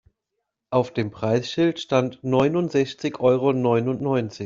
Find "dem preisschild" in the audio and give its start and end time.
0.91-1.79